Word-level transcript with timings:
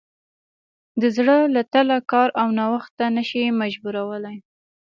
د 1.01 1.03
زړه 1.15 1.37
له 1.55 1.61
تله 1.73 1.97
کار 2.11 2.29
او 2.41 2.47
نوښت 2.57 2.91
ته 2.99 3.05
نه 3.15 3.23
شي 3.29 3.43
مجبورولی. 3.61 4.37